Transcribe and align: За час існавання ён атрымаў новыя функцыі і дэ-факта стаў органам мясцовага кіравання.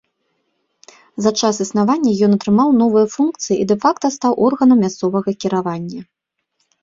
За 1.23 1.31
час 1.41 1.55
існавання 1.65 2.11
ён 2.27 2.31
атрымаў 2.37 2.69
новыя 2.81 3.07
функцыі 3.15 3.55
і 3.59 3.67
дэ-факта 3.71 4.07
стаў 4.17 4.31
органам 4.47 4.77
мясцовага 4.87 5.29
кіравання. 5.45 6.01